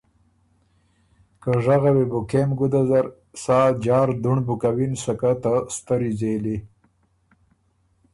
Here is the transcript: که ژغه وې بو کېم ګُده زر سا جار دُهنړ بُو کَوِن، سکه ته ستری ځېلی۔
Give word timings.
که 1.41 1.51
ژغه 1.63 1.91
وې 1.95 2.05
بو 2.11 2.19
کېم 2.29 2.49
ګُده 2.59 2.81
زر 2.89 3.05
سا 3.43 3.59
جار 3.83 4.09
دُهنړ 4.23 4.39
بُو 4.47 4.55
کَوِن، 4.61 4.91
سکه 5.03 5.31
ته 5.41 5.53
ستری 5.75 6.11
ځېلی۔ 6.19 6.57